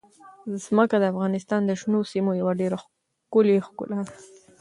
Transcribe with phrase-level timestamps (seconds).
[0.63, 4.15] ځمکه د افغانستان د شنو سیمو یوه ډېره ښکلې ښکلا ده.